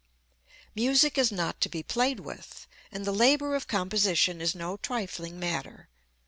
Music 0.73 1.15
is 1.15 1.31
not 1.31 1.61
to 1.61 1.69
be 1.69 1.83
played 1.83 2.21
with, 2.21 2.65
and 2.91 3.05
the 3.05 3.11
labor 3.11 3.53
of 3.55 3.67
composition 3.67 4.41
is 4.41 4.55
no 4.55 4.77
trifling 4.77 5.39
matter. 5.39 5.89